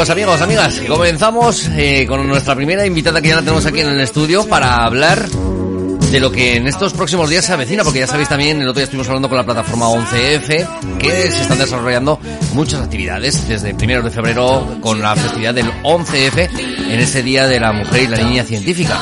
Pues 0.00 0.08
amigos, 0.08 0.40
amigas, 0.40 0.80
comenzamos 0.88 1.68
eh, 1.76 2.06
con 2.08 2.26
nuestra 2.26 2.54
primera 2.54 2.86
invitada 2.86 3.20
que 3.20 3.28
ya 3.28 3.34
la 3.34 3.42
tenemos 3.42 3.66
aquí 3.66 3.80
en 3.80 3.88
el 3.88 4.00
estudio 4.00 4.48
para 4.48 4.86
hablar 4.86 5.28
de 5.28 6.18
lo 6.18 6.32
que 6.32 6.56
en 6.56 6.66
estos 6.66 6.94
próximos 6.94 7.28
días 7.28 7.44
se 7.44 7.52
avecina, 7.52 7.84
porque 7.84 7.98
ya 7.98 8.06
sabéis 8.06 8.30
también, 8.30 8.62
el 8.62 8.68
otro 8.68 8.76
día 8.76 8.84
estuvimos 8.84 9.08
hablando 9.08 9.28
con 9.28 9.36
la 9.36 9.44
plataforma 9.44 9.88
11F, 9.88 10.96
que 10.96 11.30
se 11.30 11.42
están 11.42 11.58
desarrollando 11.58 12.18
muchas 12.54 12.80
actividades 12.80 13.46
desde 13.46 13.68
el 13.68 13.76
primero 13.76 14.02
de 14.02 14.10
febrero 14.10 14.78
con 14.80 15.02
la 15.02 15.14
festividad 15.14 15.52
del 15.52 15.70
11F 15.82 16.48
en 16.48 16.98
ese 16.98 17.22
Día 17.22 17.46
de 17.46 17.60
la 17.60 17.74
Mujer 17.74 18.04
y 18.04 18.06
la 18.06 18.16
Niña 18.16 18.44
Científica. 18.44 18.98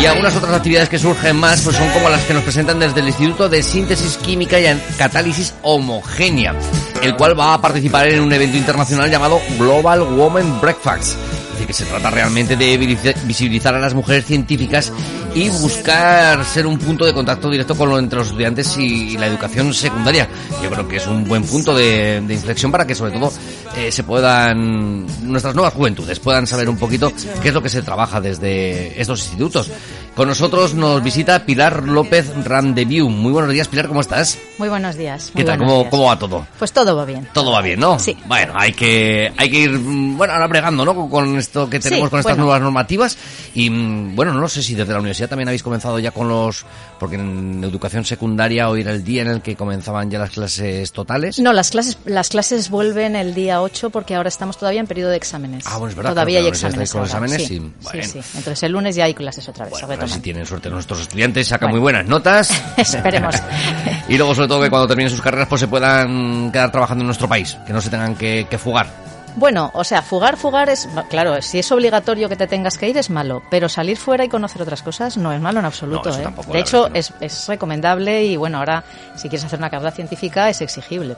Y 0.00 0.06
algunas 0.06 0.34
otras 0.34 0.52
actividades 0.52 0.88
que 0.88 0.98
surgen 0.98 1.36
más 1.36 1.60
pues 1.60 1.76
son 1.76 1.88
como 1.90 2.08
las 2.08 2.22
que 2.24 2.34
nos 2.34 2.42
presentan 2.42 2.80
desde 2.80 2.98
el 2.98 3.06
Instituto 3.06 3.48
de 3.48 3.62
Síntesis 3.62 4.16
Química 4.16 4.58
y 4.58 4.64
Catálisis 4.98 5.54
Homogénea, 5.62 6.56
el 7.04 7.16
cual 7.16 7.38
va 7.38 7.52
a 7.52 7.60
participar 7.60 8.08
en 8.08 8.22
un 8.22 8.32
evento 8.32 8.56
internacional 8.56 9.10
llamado 9.10 9.38
Global 9.58 10.00
Women 10.02 10.58
Breakfast. 10.60 11.18
Es 11.18 11.50
decir, 11.52 11.66
que 11.66 11.72
se 11.74 11.84
trata 11.84 12.10
realmente 12.10 12.56
de 12.56 12.76
visibilizar 12.78 13.74
a 13.74 13.78
las 13.78 13.92
mujeres 13.92 14.24
científicas 14.24 14.90
y 15.34 15.50
buscar 15.50 16.44
ser 16.44 16.66
un 16.66 16.78
punto 16.78 17.04
de 17.04 17.12
contacto 17.12 17.50
directo 17.50 17.76
con 17.76 17.90
lo, 17.90 17.98
entre 17.98 18.18
los 18.18 18.28
estudiantes 18.28 18.76
y 18.78 19.18
la 19.18 19.26
educación 19.26 19.72
secundaria. 19.74 20.28
Yo 20.62 20.70
creo 20.70 20.88
que 20.88 20.96
es 20.96 21.06
un 21.06 21.24
buen 21.24 21.44
punto 21.44 21.74
de, 21.76 22.24
inflexión 22.28 22.72
para 22.72 22.86
que 22.86 22.94
sobre 22.94 23.12
todo 23.12 23.30
eh, 23.76 23.92
se 23.92 24.02
puedan, 24.02 25.06
nuestras 25.30 25.54
nuevas 25.54 25.74
juventudes 25.74 26.18
puedan 26.18 26.46
saber 26.46 26.68
un 26.68 26.78
poquito 26.78 27.12
qué 27.42 27.48
es 27.48 27.54
lo 27.54 27.62
que 27.62 27.68
se 27.68 27.82
trabaja 27.82 28.20
desde 28.20 29.00
estos 29.00 29.20
institutos. 29.20 29.70
Con 30.14 30.28
nosotros 30.28 30.74
nos 30.74 31.02
visita 31.02 31.44
Pilar 31.44 31.82
López 31.82 32.32
Randeviu. 32.44 33.10
Muy 33.10 33.32
buenos 33.32 33.50
días, 33.50 33.66
Pilar, 33.66 33.88
¿cómo 33.88 34.00
estás? 34.00 34.38
Muy 34.58 34.68
buenos 34.68 34.94
días. 34.94 35.32
¿Qué 35.34 35.42
tal? 35.42 35.58
¿Cómo, 35.58 35.90
¿Cómo, 35.90 36.04
va 36.04 36.16
todo? 36.16 36.46
Pues 36.56 36.70
todo 36.72 36.94
va 36.94 37.04
bien. 37.04 37.28
Todo 37.32 37.50
va 37.50 37.60
bien, 37.60 37.80
¿no? 37.80 37.98
Sí. 37.98 38.16
Bueno, 38.26 38.52
hay 38.56 38.72
que, 38.72 39.32
hay 39.36 39.50
que 39.50 39.58
ir, 39.58 39.70
mm, 39.72 40.16
bueno, 40.16 40.34
ahora 40.34 40.46
bregando, 40.46 40.84
¿no? 40.84 41.10
Con 41.10 41.36
esto 41.36 41.68
que 41.68 41.80
tenemos, 41.80 42.06
Sí, 42.06 42.10
con 42.10 42.20
estas 42.20 42.34
bueno. 42.34 42.44
nuevas 42.44 42.62
normativas. 42.62 43.18
Y, 43.54 43.68
mm, 43.68 44.14
bueno, 44.14 44.32
no 44.34 44.48
sé 44.48 44.62
si 44.62 44.76
desde 44.76 44.92
la 44.92 45.00
universidad 45.00 45.28
también 45.28 45.48
habéis 45.48 45.64
comenzado 45.64 45.98
ya 45.98 46.12
con 46.12 46.28
los, 46.28 46.64
porque 47.00 47.16
en 47.16 47.64
educación 47.64 48.04
secundaria 48.04 48.68
hoy 48.68 48.82
era 48.82 48.92
el 48.92 49.02
día 49.02 49.22
en 49.22 49.28
el 49.28 49.42
que 49.42 49.56
comenzaban 49.56 50.12
ya 50.12 50.20
las 50.20 50.30
clases 50.30 50.92
totales. 50.92 51.40
No, 51.40 51.52
las 51.52 51.72
clases, 51.72 51.98
las 52.04 52.28
clases 52.28 52.70
vuelven 52.70 53.16
el 53.16 53.34
día 53.34 53.60
8 53.60 53.90
porque 53.90 54.14
ahora 54.14 54.28
estamos 54.28 54.58
todavía 54.58 54.78
en 54.78 54.86
periodo 54.86 55.10
de 55.10 55.16
exámenes. 55.16 55.64
Ah, 55.66 55.78
bueno, 55.78 55.90
es 55.90 55.96
verdad, 55.96 56.12
Todavía 56.12 56.38
claro, 56.38 56.44
hay 56.46 56.50
exámenes. 56.50 56.92
con 56.92 57.02
exámenes 57.02 57.46
sí, 57.48 57.54
y, 57.56 57.58
bueno. 57.58 57.72
sí, 57.82 58.02
sí. 58.02 58.20
Entonces 58.38 58.62
el 58.62 58.70
lunes 58.70 58.94
ya 58.94 59.06
hay 59.06 59.14
clases 59.14 59.48
otra 59.48 59.64
vez. 59.64 59.74
Bueno, 59.84 60.03
ver 60.04 60.14
si 60.14 60.20
tienen 60.20 60.46
suerte 60.46 60.70
nuestros 60.70 61.00
estudiantes, 61.00 61.48
sacan 61.48 61.68
Bueno. 61.68 61.80
muy 61.80 61.80
buenas 61.80 62.06
notas. 62.06 62.62
Esperemos. 62.76 63.34
y 64.08 64.16
luego, 64.16 64.34
sobre 64.34 64.48
todo, 64.48 64.62
que 64.62 64.70
cuando 64.70 64.88
terminen 64.88 65.10
sus 65.10 65.20
carreras, 65.20 65.48
pues 65.48 65.60
se 65.60 65.68
puedan 65.68 66.50
quedar 66.52 66.70
trabajando 66.70 67.02
en 67.02 67.06
nuestro 67.06 67.28
país, 67.28 67.56
que 67.66 67.72
no 67.72 67.80
se 67.80 67.90
tengan 67.90 68.14
que, 68.14 68.46
que 68.48 68.58
fugar. 68.58 69.04
Bueno, 69.36 69.72
o 69.74 69.82
sea, 69.82 70.00
fugar, 70.00 70.36
fugar 70.36 70.68
es, 70.70 70.88
claro, 71.10 71.42
si 71.42 71.58
es 71.58 71.72
obligatorio 71.72 72.28
que 72.28 72.36
te 72.36 72.46
tengas 72.46 72.78
que 72.78 72.88
ir 72.88 72.96
es 72.96 73.10
malo, 73.10 73.42
pero 73.50 73.68
salir 73.68 73.96
fuera 73.96 74.24
y 74.24 74.28
conocer 74.28 74.62
otras 74.62 74.82
cosas 74.82 75.16
no 75.16 75.32
es 75.32 75.40
malo 75.40 75.58
en 75.58 75.66
absoluto. 75.66 76.10
No, 76.10 76.16
¿eh? 76.16 76.22
tampoco, 76.22 76.52
de 76.52 76.60
hecho, 76.60 76.88
es, 76.94 77.12
es 77.20 77.48
recomendable 77.48 78.24
y 78.24 78.36
bueno, 78.36 78.58
ahora 78.58 78.84
si 79.16 79.28
quieres 79.28 79.44
hacer 79.44 79.58
una 79.58 79.70
carrera 79.70 79.90
científica 79.90 80.48
es 80.48 80.60
exigible. 80.60 81.16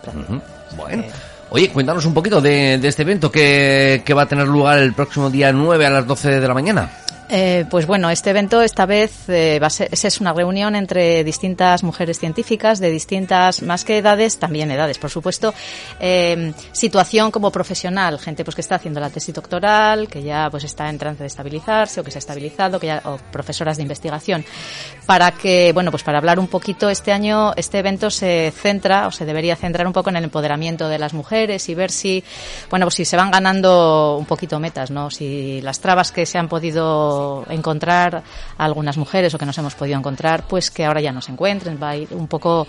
Bueno. 0.76 1.04
Oye, 1.50 1.68
cuéntanos 1.70 2.04
un 2.06 2.14
poquito 2.14 2.40
de, 2.40 2.78
de 2.78 2.88
este 2.88 3.02
evento 3.02 3.30
que, 3.30 4.02
que 4.04 4.14
va 4.14 4.22
a 4.22 4.26
tener 4.26 4.48
lugar 4.48 4.78
el 4.78 4.94
próximo 4.94 5.30
día 5.30 5.52
9 5.52 5.86
a 5.86 5.90
las 5.90 6.06
12 6.06 6.40
de 6.40 6.48
la 6.48 6.54
mañana. 6.54 6.90
Eh, 7.28 7.64
pues 7.68 7.86
bueno, 7.86 8.08
este 8.08 8.30
evento 8.30 8.62
esta 8.62 8.86
vez 8.86 9.28
eh, 9.28 9.58
va 9.60 9.66
a 9.66 9.70
ser, 9.70 9.88
es 9.90 10.20
una 10.20 10.32
reunión 10.32 10.76
entre 10.76 11.24
distintas 11.24 11.82
mujeres 11.82 12.20
científicas 12.20 12.78
de 12.78 12.90
distintas, 12.90 13.62
más 13.62 13.84
que 13.84 13.98
edades, 13.98 14.38
también 14.38 14.70
edades, 14.70 14.98
por 14.98 15.10
supuesto, 15.10 15.52
eh, 15.98 16.52
situación 16.70 17.32
como 17.32 17.50
profesional, 17.50 18.20
gente 18.20 18.44
pues 18.44 18.54
que 18.54 18.60
está 18.60 18.76
haciendo 18.76 19.00
la 19.00 19.10
tesis 19.10 19.34
doctoral, 19.34 20.06
que 20.06 20.22
ya 20.22 20.48
pues 20.50 20.62
está 20.64 20.88
en 20.88 20.98
trance 20.98 21.24
de 21.24 21.26
estabilizarse 21.26 22.00
o 22.00 22.04
que 22.04 22.12
se 22.12 22.18
ha 22.18 22.20
estabilizado, 22.20 22.78
que 22.78 22.86
ya, 22.86 23.02
o 23.04 23.18
profesoras 23.32 23.76
de 23.76 23.82
investigación, 23.82 24.44
para 25.04 25.32
que, 25.32 25.72
bueno, 25.72 25.90
pues 25.90 26.04
para 26.04 26.18
hablar 26.18 26.38
un 26.38 26.46
poquito 26.46 26.88
este 26.90 27.10
año, 27.10 27.52
este 27.56 27.80
evento 27.80 28.08
se 28.08 28.52
centra 28.56 29.08
o 29.08 29.10
se 29.10 29.24
debería 29.24 29.56
centrar 29.56 29.86
un 29.86 29.92
poco 29.92 30.10
en 30.10 30.16
el 30.16 30.24
empoderamiento 30.24 30.88
de 30.88 30.98
las 30.98 31.12
mujeres 31.12 31.68
y 31.68 31.74
ver 31.74 31.90
si, 31.90 32.22
bueno, 32.70 32.86
pues 32.86 32.94
si 32.94 33.04
se 33.04 33.16
van 33.16 33.32
ganando 33.32 34.16
un 34.16 34.26
poquito 34.26 34.60
metas, 34.60 34.92
¿no? 34.92 35.10
Si 35.10 35.60
las 35.62 35.80
trabas 35.80 36.12
que 36.12 36.24
se 36.24 36.38
han 36.38 36.48
podido 36.48 37.15
encontrar 37.48 38.22
algunas 38.58 38.96
mujeres 38.96 39.34
o 39.34 39.38
que 39.38 39.46
nos 39.46 39.56
hemos 39.58 39.74
podido 39.74 39.98
encontrar, 39.98 40.46
pues 40.46 40.70
que 40.70 40.84
ahora 40.84 41.00
ya 41.00 41.12
no 41.12 41.20
se 41.20 41.32
encuentren, 41.32 41.78
va 41.82 41.90
a 41.90 41.96
ir 41.96 42.08
un 42.12 42.26
poco, 42.26 42.66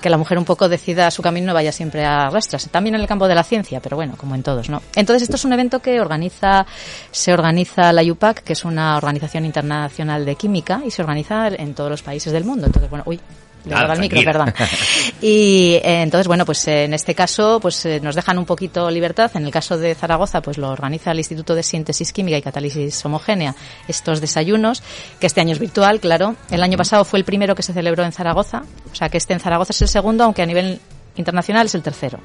que 0.00 0.10
la 0.10 0.16
mujer 0.16 0.38
un 0.38 0.44
poco 0.44 0.68
decida 0.68 1.10
su 1.10 1.22
camino 1.22 1.48
no 1.48 1.54
vaya 1.54 1.72
siempre 1.72 2.04
a 2.04 2.30
rastras. 2.30 2.68
También 2.70 2.94
en 2.94 3.00
el 3.00 3.06
campo 3.06 3.28
de 3.28 3.34
la 3.34 3.44
ciencia, 3.44 3.80
pero 3.80 3.96
bueno, 3.96 4.14
como 4.16 4.34
en 4.34 4.42
todos, 4.42 4.68
¿no? 4.68 4.82
Entonces 4.94 5.22
esto 5.22 5.36
es 5.36 5.44
un 5.44 5.52
evento 5.52 5.80
que 5.80 6.00
organiza, 6.00 6.66
se 7.10 7.32
organiza 7.32 7.92
la 7.92 8.02
UPAC, 8.02 8.42
que 8.42 8.52
es 8.54 8.64
una 8.64 8.96
organización 8.96 9.44
internacional 9.44 10.24
de 10.24 10.36
química 10.36 10.82
y 10.84 10.90
se 10.90 11.02
organiza 11.02 11.48
en 11.48 11.74
todos 11.74 11.90
los 11.90 12.02
países 12.02 12.32
del 12.32 12.44
mundo. 12.44 12.66
Entonces, 12.66 12.90
bueno, 12.90 13.04
uy, 13.06 13.20
le 13.64 13.74
al 13.74 13.98
micro, 13.98 14.22
perdón. 14.24 14.52
Y 15.20 15.74
eh, 15.82 16.02
entonces, 16.02 16.26
bueno, 16.26 16.44
pues 16.44 16.66
eh, 16.68 16.84
en 16.84 16.94
este 16.94 17.14
caso, 17.14 17.58
pues 17.60 17.84
eh, 17.86 18.00
nos 18.00 18.14
dejan 18.14 18.38
un 18.38 18.44
poquito 18.44 18.90
libertad. 18.90 19.30
En 19.34 19.44
el 19.44 19.50
caso 19.50 19.78
de 19.78 19.94
Zaragoza, 19.94 20.42
pues 20.42 20.58
lo 20.58 20.68
organiza 20.68 21.12
el 21.12 21.18
Instituto 21.18 21.54
de 21.54 21.62
Síntesis 21.62 22.12
Química 22.12 22.36
y 22.36 22.42
Catálisis 22.42 23.04
Homogénea, 23.04 23.54
estos 23.88 24.20
desayunos, 24.20 24.82
que 25.18 25.26
este 25.26 25.40
año 25.40 25.52
es 25.52 25.58
virtual, 25.58 26.00
claro. 26.00 26.36
El 26.50 26.62
año 26.62 26.76
pasado 26.76 27.04
fue 27.04 27.18
el 27.18 27.24
primero 27.24 27.54
que 27.54 27.62
se 27.62 27.72
celebró 27.72 28.04
en 28.04 28.12
Zaragoza, 28.12 28.64
o 28.92 28.94
sea 28.94 29.08
que 29.08 29.18
este 29.18 29.32
en 29.32 29.40
Zaragoza 29.40 29.72
es 29.72 29.82
el 29.82 29.88
segundo, 29.88 30.24
aunque 30.24 30.42
a 30.42 30.46
nivel 30.46 30.80
internacional 31.16 31.66
es 31.66 31.74
el 31.74 31.82
tercero. 31.82 32.20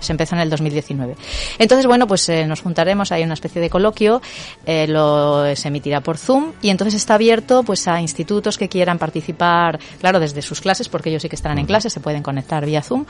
Se 0.00 0.12
empezó 0.12 0.34
en 0.34 0.42
el 0.42 0.50
2019. 0.50 1.16
Entonces, 1.58 1.86
bueno, 1.86 2.06
pues 2.06 2.28
eh, 2.28 2.46
nos 2.46 2.60
juntaremos, 2.60 3.12
hay 3.12 3.22
una 3.22 3.34
especie 3.34 3.60
de 3.60 3.70
coloquio, 3.70 4.20
eh, 4.66 4.86
lo 4.88 5.54
se 5.54 5.68
emitirá 5.68 6.00
por 6.00 6.18
Zoom 6.18 6.52
y 6.62 6.70
entonces 6.70 6.94
está 6.94 7.14
abierto 7.14 7.62
pues 7.62 7.86
a 7.88 8.00
institutos 8.00 8.58
que 8.58 8.68
quieran 8.68 8.98
participar, 8.98 9.78
claro, 10.00 10.20
desde 10.20 10.42
sus 10.42 10.60
clases, 10.60 10.88
porque 10.88 11.10
ellos 11.10 11.22
sí 11.22 11.28
que 11.28 11.36
estarán 11.36 11.58
en 11.58 11.66
clase, 11.66 11.90
se 11.90 12.00
pueden 12.00 12.22
conectar 12.22 12.64
vía 12.64 12.82
Zoom 12.82 13.04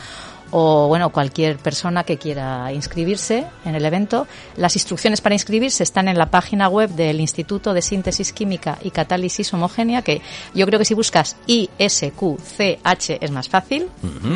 o 0.51 0.89
bueno, 0.89 1.11
cualquier 1.11 1.59
persona 1.59 2.05
que 2.05 2.19
quiera 2.19 2.73
inscribirse 2.73 3.47
en 3.65 3.75
el 3.75 3.85
evento. 3.85 4.27
Las 4.57 4.77
instrucciones 4.77 5.21
para 5.21 5.35
inscribirse 5.35 5.83
están 5.83 6.09
en 6.09 6.19
la 6.19 6.31
página 6.31 6.69
web 6.69 6.91
del 6.91 7.21
Instituto 7.21 7.73
de 7.73 7.83
Síntesis 7.83 8.33
Química 8.33 8.79
y 8.83 8.91
Catálisis 8.91 9.53
Homogénea, 9.55 10.03
que 10.03 10.21
yo 10.55 10.67
creo 10.67 10.79
que 10.79 10.85
si 10.85 10.95
buscas 10.95 11.37
ISQCH 11.47 13.11
es 13.21 13.31
más 13.31 13.49
fácil, 13.49 13.89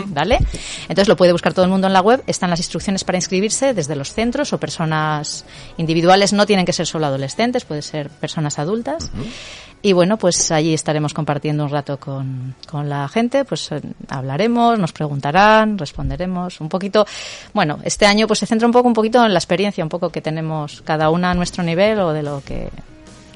¿vale? 0.09 0.39
Entonces 0.83 1.09
lo 1.09 1.17
puede 1.17 1.33
buscar 1.33 1.55
todo 1.55 1.65
el 1.65 1.71
mundo 1.71 1.87
en 1.87 1.93
la 1.93 2.01
web. 2.01 2.23
Están 2.27 2.51
las 2.51 2.61
instrucciones 2.61 3.05
para 3.05 3.19
inscribirse 3.19 3.75
desde 3.75 3.97
los 3.97 4.13
centros 4.13 4.53
o 4.53 4.59
personas 4.59 5.45
individuales. 5.77 6.33
No 6.33 6.47
tienen 6.47 6.67
que 6.67 6.73
ser 6.73 6.87
solo 6.87 7.07
adolescentes, 7.07 7.65
puede 7.65 7.83
ser 7.83 8.09
personas 8.11 8.59
adultas. 8.59 9.11
Y 9.85 9.93
bueno, 9.93 10.17
pues 10.17 10.51
allí 10.51 10.73
estaremos 10.73 11.13
compartiendo 11.13 11.63
un 11.63 11.69
rato 11.69 12.01
con, 12.01 12.55
con 12.67 12.89
la 12.89 13.07
gente, 13.07 13.45
pues 13.45 13.71
eh, 13.71 13.83
hablaremos, 14.09 14.79
nos 14.79 14.95
preguntarán, 14.95 15.77
responderemos. 15.77 16.59
Un 16.63 16.71
poquito, 16.71 17.05
bueno, 17.53 17.79
este 17.85 18.07
año 18.07 18.27
pues 18.27 18.39
se 18.39 18.47
centra 18.47 18.67
un 18.67 18.73
poco, 18.73 18.89
un 18.89 18.95
poquito 18.95 19.23
en 19.23 19.35
la 19.35 19.39
experiencia, 19.39 19.85
un 19.85 19.91
poco 19.91 20.09
que 20.09 20.23
tenemos 20.23 20.81
cada 20.81 21.11
una 21.11 21.33
a 21.33 21.35
nuestro 21.35 21.63
nivel 21.63 22.01
o 22.01 22.15
de 22.15 22.23
lo 22.23 22.43
que 22.43 22.71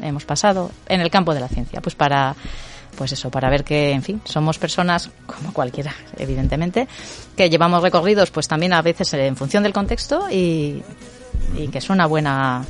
hemos 0.00 0.25
pasado 0.25 0.71
en 0.89 1.03
el 1.03 1.11
campo 1.11 1.35
de 1.35 1.41
la 1.41 1.49
ciencia, 1.49 1.83
pues 1.83 1.95
para 1.95 2.35
pues 2.97 3.12
eso, 3.12 3.31
para 3.31 3.51
ver 3.51 3.62
que, 3.62 3.91
en 3.91 4.03
fin, 4.03 4.23
somos 4.25 4.59
personas 4.59 5.11
como 5.27 5.53
cualquiera, 5.53 5.94
evidentemente, 6.17 6.89
que 7.37 7.51
llevamos 7.51 7.83
recorridos 7.83 8.31
pues 8.31 8.49
también 8.49 8.73
a 8.73 8.81
veces 8.81 9.12
en 9.12 9.37
función 9.37 9.65
del 9.65 9.75
contexto 9.75 10.31
y, 10.31 10.83
y 11.59 11.69
que 11.69 11.77
es 11.77 11.91
una 11.91 12.06
buena 12.06 12.65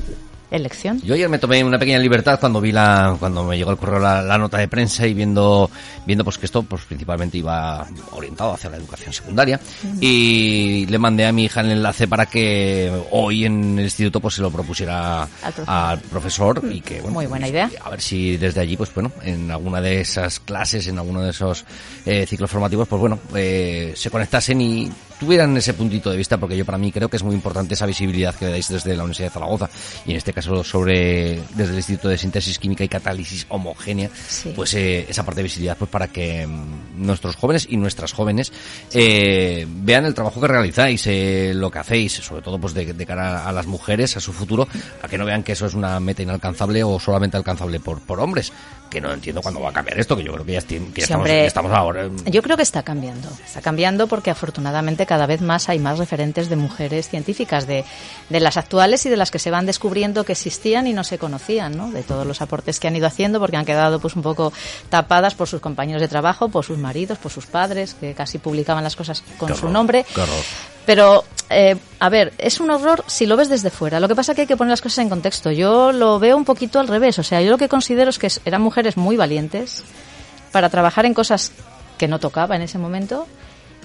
elección. 0.50 1.00
Yo 1.02 1.14
ayer 1.14 1.28
me 1.28 1.38
tomé 1.38 1.62
una 1.62 1.78
pequeña 1.78 1.98
libertad 1.98 2.38
cuando 2.40 2.60
vi 2.60 2.72
la, 2.72 3.16
cuando 3.18 3.44
me 3.44 3.56
llegó 3.56 3.70
el 3.70 3.76
correo 3.76 3.98
la, 3.98 4.38
nota 4.38 4.58
de 4.58 4.68
prensa 4.68 5.06
y 5.06 5.14
viendo, 5.14 5.70
viendo 6.06 6.24
pues 6.24 6.38
que 6.38 6.46
esto 6.46 6.62
pues 6.62 6.82
principalmente 6.82 7.38
iba 7.38 7.86
orientado 8.12 8.52
hacia 8.52 8.70
la 8.70 8.76
educación 8.76 9.12
secundaria 9.12 9.60
y 10.00 10.86
le 10.86 10.98
mandé 10.98 11.26
a 11.26 11.32
mi 11.32 11.44
hija 11.44 11.60
el 11.60 11.72
enlace 11.72 12.08
para 12.08 12.26
que 12.26 12.90
hoy 13.10 13.44
en 13.44 13.78
el 13.78 13.84
instituto 13.84 14.20
pues 14.20 14.34
se 14.34 14.42
lo 14.42 14.50
propusiera 14.50 15.28
al 15.66 16.00
profesor, 16.00 16.62
y 16.70 16.80
que 16.80 17.00
bueno, 17.00 17.14
muy 17.14 17.26
buena 17.26 17.48
idea. 17.48 17.70
A 17.84 17.90
ver 17.90 18.00
si 18.00 18.36
desde 18.36 18.60
allí 18.60 18.76
pues 18.76 18.94
bueno 18.94 19.12
en 19.22 19.50
alguna 19.50 19.80
de 19.80 20.00
esas 20.00 20.40
clases, 20.40 20.86
en 20.86 20.98
alguno 20.98 21.22
de 21.22 21.30
esos 21.30 21.64
eh, 22.06 22.26
ciclos 22.26 22.50
formativos 22.50 22.88
pues 22.88 23.00
bueno 23.00 23.18
eh, 23.34 23.92
se 23.96 24.10
conectasen 24.10 24.60
y 24.60 24.90
tuvieran 25.18 25.56
ese 25.56 25.74
puntito 25.74 26.10
de 26.10 26.16
vista, 26.16 26.38
porque 26.38 26.56
yo 26.56 26.64
para 26.64 26.78
mí 26.78 26.92
creo 26.92 27.08
que 27.08 27.16
es 27.16 27.22
muy 27.22 27.34
importante 27.34 27.74
esa 27.74 27.86
visibilidad 27.86 28.34
que 28.34 28.46
dais 28.46 28.68
desde 28.68 28.96
la 28.96 29.02
Universidad 29.02 29.28
de 29.28 29.34
Zaragoza 29.34 29.70
y 30.06 30.12
en 30.12 30.16
este 30.16 30.32
caso 30.32 30.62
sobre 30.64 31.40
desde 31.54 31.72
el 31.72 31.76
Instituto 31.76 32.08
de 32.08 32.18
Síntesis 32.18 32.58
Química 32.58 32.84
y 32.84 32.88
Catálisis 32.88 33.46
Homogénea, 33.48 34.10
pues 34.54 34.74
eh, 34.74 35.06
esa 35.08 35.24
parte 35.24 35.40
de 35.40 35.44
visibilidad 35.44 35.76
pues 35.76 35.90
para 35.90 36.08
que 36.08 36.46
mm, 36.46 37.04
nuestros 37.06 37.36
jóvenes 37.36 37.66
y 37.68 37.76
nuestras 37.76 38.12
jóvenes 38.12 38.52
eh, 38.92 39.66
vean 39.68 40.04
el 40.04 40.14
trabajo 40.14 40.40
que 40.40 40.46
realizáis, 40.46 41.06
eh, 41.06 41.52
lo 41.54 41.70
que 41.70 41.78
hacéis, 41.78 42.12
sobre 42.14 42.42
todo 42.42 42.58
pues 42.58 42.74
de, 42.74 43.06
cara 43.06 43.48
a 43.48 43.52
las 43.52 43.66
mujeres, 43.66 44.16
a 44.16 44.20
su 44.20 44.32
futuro, 44.32 44.68
a 45.02 45.08
que 45.08 45.18
no 45.18 45.24
vean 45.24 45.42
que 45.42 45.52
eso 45.52 45.66
es 45.66 45.74
una 45.74 45.98
meta 46.00 46.22
inalcanzable 46.22 46.84
o 46.84 47.00
solamente 47.00 47.36
alcanzable 47.36 47.80
por, 47.80 48.00
por 48.00 48.20
hombres, 48.20 48.52
que 48.88 49.00
no 49.00 49.12
entiendo 49.12 49.42
cuándo 49.42 49.60
va 49.60 49.70
a 49.70 49.72
cambiar 49.72 49.98
esto, 49.98 50.16
que 50.16 50.24
yo 50.24 50.32
creo 50.32 50.44
que 50.44 50.52
ya, 50.52 50.58
estamos, 51.44 51.72
ahora. 51.72 52.08
Yo 52.26 52.42
creo 52.42 52.56
que 52.56 52.62
está 52.62 52.82
cambiando. 52.82 53.28
Está 53.44 53.60
cambiando 53.60 54.06
porque 54.06 54.30
afortunadamente 54.30 55.06
cada 55.06 55.26
vez 55.26 55.40
más 55.40 55.68
hay 55.68 55.78
más 55.78 55.98
referentes 55.98 56.48
de 56.48 56.56
mujeres 56.56 57.08
científicas, 57.08 57.66
de, 57.66 57.84
de 58.28 58.40
las 58.40 58.56
actuales 58.56 59.04
y 59.06 59.10
de 59.10 59.16
las 59.16 59.30
que 59.30 59.38
se 59.38 59.50
van 59.50 59.66
descubriendo 59.66 60.24
que 60.24 60.32
existían 60.32 60.86
y 60.86 60.92
no 60.92 61.04
se 61.04 61.18
conocían, 61.18 61.76
¿no? 61.76 61.90
De 61.90 62.02
todos 62.02 62.26
los 62.26 62.40
aportes 62.40 62.80
que 62.80 62.88
han 62.88 62.96
ido 62.96 63.06
haciendo 63.06 63.40
porque 63.40 63.56
han 63.56 63.64
quedado 63.64 64.00
pues 64.00 64.16
un 64.16 64.22
poco 64.22 64.52
tapadas 64.88 65.34
por 65.34 65.48
sus 65.48 65.60
compañeros 65.60 66.00
de 66.02 66.08
trabajo, 66.08 66.48
por 66.48 66.64
sus 66.64 66.78
maridos, 66.78 67.18
por 67.18 67.32
sus 67.32 67.46
padres, 67.46 67.94
que 67.94 68.14
casi 68.14 68.38
publicaban 68.38 68.84
las 68.84 68.96
cosas 68.96 69.22
con 69.38 69.54
su 69.54 69.68
nombre. 69.68 70.04
Pero, 70.88 71.22
eh, 71.50 71.76
a 72.00 72.08
ver, 72.08 72.32
es 72.38 72.60
un 72.60 72.70
horror 72.70 73.04
si 73.08 73.26
lo 73.26 73.36
ves 73.36 73.50
desde 73.50 73.68
fuera. 73.68 74.00
Lo 74.00 74.08
que 74.08 74.14
pasa 74.14 74.32
es 74.32 74.36
que 74.36 74.40
hay 74.40 74.48
que 74.48 74.56
poner 74.56 74.70
las 74.70 74.80
cosas 74.80 75.00
en 75.00 75.10
contexto. 75.10 75.50
Yo 75.50 75.92
lo 75.92 76.18
veo 76.18 76.34
un 76.34 76.46
poquito 76.46 76.80
al 76.80 76.88
revés. 76.88 77.18
O 77.18 77.22
sea, 77.22 77.42
yo 77.42 77.50
lo 77.50 77.58
que 77.58 77.68
considero 77.68 78.08
es 78.08 78.18
que 78.18 78.32
eran 78.46 78.62
mujeres 78.62 78.96
muy 78.96 79.18
valientes 79.18 79.84
para 80.50 80.70
trabajar 80.70 81.04
en 81.04 81.12
cosas 81.12 81.52
que 81.98 82.08
no 82.08 82.18
tocaba 82.18 82.56
en 82.56 82.62
ese 82.62 82.78
momento 82.78 83.26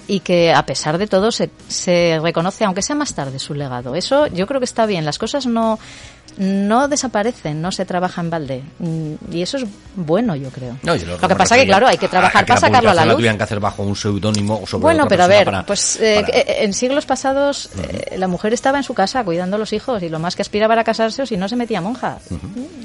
y 0.06 0.20
que 0.20 0.52
a 0.52 0.64
pesar 0.66 0.98
de 0.98 1.06
todo 1.06 1.32
se, 1.32 1.50
se 1.68 2.18
reconoce, 2.22 2.64
aunque 2.64 2.82
sea 2.82 2.96
más 2.96 3.14
tarde, 3.14 3.38
su 3.38 3.54
legado. 3.54 3.94
Eso 3.94 4.26
yo 4.26 4.46
creo 4.46 4.60
que 4.60 4.64
está 4.64 4.86
bien. 4.86 5.04
Las 5.04 5.18
cosas 5.18 5.46
no, 5.46 5.78
no 6.36 6.88
desaparecen, 6.88 7.62
no 7.62 7.70
se 7.70 7.84
trabaja 7.84 8.20
en 8.20 8.30
balde. 8.30 8.62
Mm, 8.78 9.14
y 9.30 9.42
eso 9.42 9.56
es 9.56 9.64
bueno, 9.94 10.34
yo 10.34 10.50
creo. 10.50 10.76
lo, 10.82 10.96
que 10.96 11.34
pasa 11.36 11.56
es 11.56 11.62
que, 11.62 11.66
claro, 11.66 11.86
hay 11.86 11.96
que 11.96 12.08
trabajar 12.08 12.44
para 12.44 12.60
sacarlo 12.60 12.90
a 12.90 12.94
la 12.94 13.04
luz. 13.04 13.16
tuvieran 13.16 13.36
que 13.36 13.44
hacer 13.44 13.60
bajo 13.60 13.82
un 13.82 13.94
seudónimo 13.94 14.60
o 14.62 14.66
sobre 14.66 14.82
Bueno, 14.82 15.06
pero 15.08 15.24
a 15.24 15.26
ver, 15.26 15.50
pues 15.66 15.96
eh, 15.96 16.24
eh, 16.32 16.56
en 16.60 16.72
siglos 16.72 17.06
pasados 17.06 17.70
eh, 17.78 18.16
la 18.18 18.26
mujer 18.26 18.52
estaba 18.52 18.78
en 18.78 18.84
su 18.84 18.94
casa 18.94 19.24
cuidando 19.24 19.56
a 19.56 19.58
los 19.58 19.72
hijos 19.72 20.02
y 20.02 20.08
lo 20.08 20.18
más 20.18 20.34
que 20.34 20.42
aspiraba 20.42 20.74
era 20.74 20.84
casarse 20.84 21.22
o 21.22 21.26
si 21.26 21.36
no 21.36 21.48
se 21.48 21.56
metía 21.56 21.80
monja. 21.80 22.18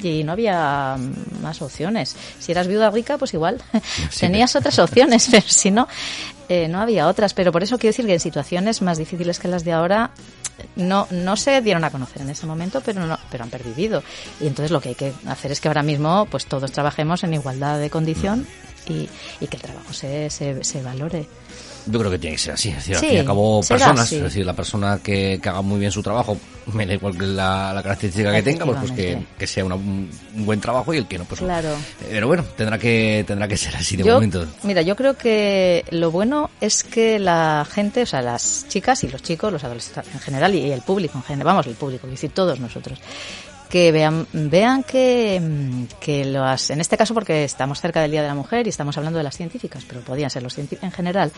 Y 0.02 0.22
no 0.24 0.32
había 0.32 0.96
más 1.42 1.60
opciones. 1.60 2.16
Si 2.38 2.52
eras 2.52 2.68
viuda 2.68 2.90
rica, 2.90 3.18
pues 3.18 3.34
igual. 3.34 3.60
Tenías 4.18 4.54
otras 4.54 4.78
opciones, 4.78 5.28
pero 5.30 5.46
si 5.48 5.70
no, 5.70 5.88
no 6.68 6.80
había 6.80 7.08
otras. 7.08 7.34
Pero 7.34 7.52
por 7.52 7.62
eso 7.62 7.78
quiero 7.78 7.92
decir 7.92 8.06
que 8.06 8.14
en 8.14 8.20
situaciones 8.20 8.82
más 8.82 8.98
difíciles 8.98 9.38
que 9.38 9.48
las 9.48 9.64
de 9.64 9.72
ahora 9.72 10.10
no, 10.76 11.06
no 11.10 11.36
se 11.36 11.60
dieron 11.60 11.84
a 11.84 11.90
conocer 11.90 12.22
en 12.22 12.30
ese 12.30 12.46
momento, 12.46 12.82
pero, 12.84 13.06
no, 13.06 13.18
pero 13.30 13.44
han 13.44 13.50
pervivido. 13.50 14.02
Y 14.40 14.46
entonces 14.46 14.70
lo 14.70 14.80
que 14.80 14.90
hay 14.90 14.94
que 14.94 15.12
hacer 15.26 15.52
es 15.52 15.60
que 15.60 15.68
ahora 15.68 15.82
mismo 15.82 16.26
pues 16.30 16.46
todos 16.46 16.72
trabajemos 16.72 17.24
en 17.24 17.34
igualdad 17.34 17.78
de 17.78 17.90
condición 17.90 18.46
y, 18.86 19.08
y 19.40 19.46
que 19.46 19.56
el 19.56 19.62
trabajo 19.62 19.92
se, 19.92 20.30
se 20.30 20.82
valore. 20.82 21.26
Yo 21.86 21.98
creo 21.98 22.10
que 22.10 22.18
tiene 22.18 22.36
que 22.36 22.42
ser 22.42 22.54
así. 22.54 22.70
Es 22.70 22.76
decir, 22.76 22.94
al 22.96 23.00
fin 23.00 23.12
y 23.12 23.18
al 23.18 23.26
cabo, 23.26 23.60
personas. 23.62 24.12
Es 24.12 24.22
decir, 24.22 24.46
la 24.46 24.54
persona 24.54 24.98
que, 25.02 25.38
que, 25.42 25.48
haga 25.48 25.62
muy 25.62 25.78
bien 25.78 25.90
su 25.90 26.02
trabajo, 26.02 26.36
me 26.72 26.86
da 26.86 26.94
igual 26.94 27.16
que 27.16 27.26
la, 27.26 27.72
la 27.72 27.82
característica 27.82 28.32
que 28.32 28.42
tenga, 28.42 28.64
pues, 28.64 28.78
pues 28.78 28.92
que, 28.92 29.26
que 29.38 29.46
sea 29.46 29.64
un, 29.64 30.10
buen 30.34 30.60
trabajo 30.60 30.94
y 30.94 30.98
el 30.98 31.06
que 31.06 31.18
no, 31.18 31.24
pues. 31.24 31.40
Claro. 31.40 31.70
Pero 32.08 32.26
bueno, 32.26 32.44
tendrá 32.56 32.78
que, 32.78 33.24
tendrá 33.26 33.48
que 33.48 33.56
ser 33.56 33.74
así 33.76 33.96
de 33.96 34.04
momento. 34.04 34.46
Mira, 34.62 34.82
yo 34.82 34.96
creo 34.96 35.16
que 35.16 35.84
lo 35.90 36.10
bueno 36.10 36.50
es 36.60 36.84
que 36.84 37.18
la 37.18 37.66
gente, 37.70 38.02
o 38.02 38.06
sea, 38.06 38.22
las 38.22 38.66
chicas 38.68 39.04
y 39.04 39.08
los 39.08 39.22
chicos, 39.22 39.52
los 39.52 39.64
adolescentes 39.64 40.12
en 40.12 40.20
general 40.20 40.54
y 40.54 40.70
el 40.70 40.82
público 40.82 41.18
en 41.18 41.24
general, 41.24 41.46
vamos, 41.46 41.66
el 41.66 41.74
público, 41.74 42.06
es 42.06 42.12
decir, 42.12 42.30
todos 42.30 42.60
nosotros, 42.60 42.98
que 43.70 43.92
vean, 43.92 44.26
vean 44.32 44.82
que, 44.82 45.86
que 46.00 46.24
las, 46.24 46.70
en 46.70 46.80
este 46.80 46.96
caso 46.96 47.14
porque 47.14 47.44
estamos 47.44 47.80
cerca 47.80 48.02
del 48.02 48.10
Día 48.10 48.20
de 48.20 48.28
la 48.28 48.34
Mujer 48.34 48.66
y 48.66 48.70
estamos 48.70 48.98
hablando 48.98 49.18
de 49.18 49.24
las 49.24 49.36
científicas, 49.36 49.84
pero 49.88 50.00
podían 50.00 50.28
ser 50.28 50.42
los 50.42 50.54
científicos 50.54 50.84
en 50.84 50.92
general, 50.92 51.32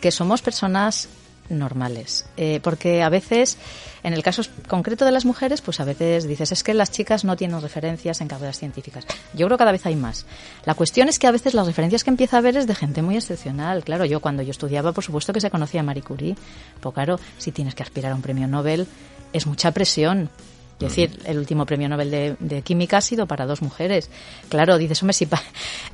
que 0.00 0.10
somos 0.10 0.40
personas 0.40 1.08
normales. 1.50 2.24
Eh, 2.38 2.60
porque 2.62 3.02
a 3.02 3.10
veces, 3.10 3.58
en 4.02 4.14
el 4.14 4.22
caso 4.22 4.42
concreto 4.68 5.04
de 5.04 5.12
las 5.12 5.26
mujeres, 5.26 5.60
pues 5.60 5.78
a 5.78 5.84
veces 5.84 6.26
dices, 6.26 6.50
es 6.50 6.64
que 6.64 6.74
las 6.74 6.90
chicas 6.90 7.24
no 7.24 7.36
tienen 7.36 7.60
referencias 7.60 8.22
en 8.22 8.28
carreras 8.28 8.58
científicas. 8.58 9.04
Yo 9.34 9.46
creo 9.46 9.58
que 9.58 9.62
cada 9.62 9.72
vez 9.72 9.84
hay 9.84 9.96
más. 9.96 10.26
La 10.64 10.74
cuestión 10.74 11.08
es 11.10 11.18
que 11.18 11.26
a 11.26 11.30
veces 11.30 11.52
las 11.52 11.66
referencias 11.66 12.04
que 12.04 12.10
empieza 12.10 12.38
a 12.38 12.40
ver 12.40 12.56
es 12.56 12.66
de 12.66 12.74
gente 12.74 13.02
muy 13.02 13.16
excepcional. 13.16 13.84
Claro, 13.84 14.06
yo 14.06 14.20
cuando 14.20 14.42
yo 14.42 14.50
estudiaba, 14.50 14.92
por 14.92 15.04
supuesto 15.04 15.34
que 15.34 15.40
se 15.40 15.50
conocía 15.50 15.80
a 15.80 15.84
Marie 15.84 16.02
Curie. 16.02 16.36
Pero 16.78 16.92
claro, 16.92 17.20
si 17.38 17.52
tienes 17.52 17.74
que 17.74 17.82
aspirar 17.82 18.12
a 18.12 18.14
un 18.14 18.22
premio 18.22 18.48
Nobel, 18.48 18.86
es 19.32 19.46
mucha 19.46 19.72
presión. 19.72 20.30
Es 20.78 20.88
decir, 20.88 21.18
el 21.24 21.38
último 21.38 21.64
premio 21.64 21.88
Nobel 21.88 22.36
de, 22.38 22.62
Química 22.62 22.98
ha 22.98 23.00
sido 23.00 23.26
para 23.26 23.46
dos 23.46 23.62
mujeres. 23.62 24.10
Claro, 24.50 24.76
dices, 24.76 25.02
hombre, 25.02 25.14
si, 25.14 25.26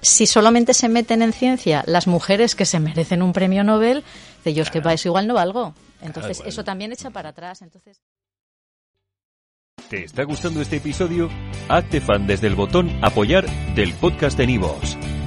si 0.00 0.26
solamente 0.26 0.74
se 0.74 0.88
meten 0.88 1.22
en 1.22 1.32
ciencia 1.32 1.84
las 1.86 2.08
mujeres 2.08 2.56
que 2.56 2.64
se 2.64 2.80
merecen 2.80 3.22
un 3.22 3.32
premio 3.32 3.62
Nobel, 3.62 4.02
de 4.44 4.54
yo 4.54 4.62
es 4.62 4.70
que 4.70 4.80
para 4.80 4.94
eso 4.94 5.08
igual 5.08 5.28
no 5.28 5.34
valgo. 5.34 5.74
Entonces, 6.00 6.42
eso 6.44 6.64
también 6.64 6.92
echa 6.92 7.10
para 7.10 7.28
atrás. 7.28 7.62
Entonces. 7.62 8.00
¿Te 9.88 10.04
está 10.04 10.24
gustando 10.24 10.60
este 10.60 10.76
episodio? 10.76 11.28
Hazte 11.68 12.00
fan 12.00 12.26
desde 12.26 12.48
el 12.48 12.54
botón 12.54 12.90
Apoyar 13.02 13.46
del 13.74 13.92
podcast 13.94 14.36
de 14.36 14.46
Nivos. 14.46 14.96